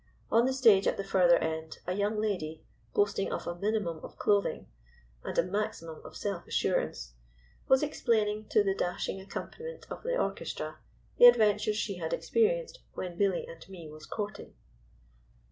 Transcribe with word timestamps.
On 0.31 0.47
the 0.47 0.51
stage 0.53 0.87
at 0.87 0.97
the 0.97 1.03
further 1.03 1.37
end 1.37 1.77
a 1.85 1.93
young 1.93 2.19
lady, 2.19 2.63
boasting 2.95 3.31
of 3.31 3.45
a 3.45 3.53
minimum 3.53 3.99
of 4.01 4.17
clothing 4.17 4.65
and 5.23 5.37
a 5.37 5.43
maximum 5.43 6.01
of 6.03 6.17
self 6.17 6.47
assurance 6.47 7.13
was 7.67 7.83
explaining, 7.83 8.47
to 8.49 8.63
the 8.63 8.73
dashing 8.73 9.21
accompaniment 9.21 9.85
of 9.91 10.01
the 10.01 10.17
orchestra, 10.17 10.79
the 11.19 11.25
adventures 11.27 11.77
she 11.77 11.97
had 11.97 12.13
experienced 12.13 12.79
"When 12.93 13.15
Billy 13.15 13.45
and 13.45 13.63
me 13.69 13.91
was 13.91 14.07
courting." 14.07 14.55